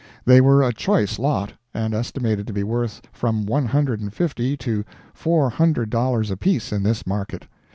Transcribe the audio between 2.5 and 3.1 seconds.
be worth